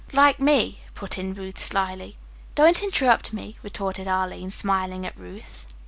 [0.13, 2.17] "Like me," put in Ruth slyly.
[2.55, 5.67] "Don't interrupt me," retorted Arline, smiling at Ruth.